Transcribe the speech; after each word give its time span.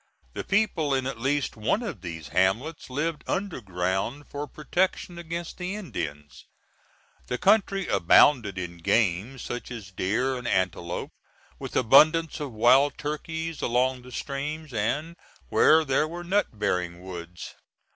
The 0.33 0.43
people 0.43 0.95
in 0.95 1.05
at 1.05 1.19
least 1.19 1.55
one 1.55 1.83
of 1.83 2.01
these 2.01 2.29
hamlets 2.29 2.89
lived 2.89 3.23
underground 3.27 4.25
for 4.31 4.47
protection 4.47 5.19
against 5.19 5.59
the 5.59 5.75
Indians. 5.75 6.47
The 7.27 7.37
country 7.37 7.87
abounded 7.87 8.57
in 8.57 8.79
game, 8.79 9.37
such 9.37 9.69
as 9.69 9.91
deer 9.91 10.39
and 10.39 10.47
antelope, 10.47 11.11
with 11.59 11.75
abundance 11.75 12.39
of 12.39 12.51
wild 12.51 12.97
turkeys 12.97 13.61
along 13.61 14.01
the 14.01 14.11
streams 14.11 14.73
and 14.73 15.17
where 15.49 15.85
there 15.85 16.07
were 16.07 16.23
nut 16.23 16.47
bearing 16.51 17.03
woods. 17.03 17.53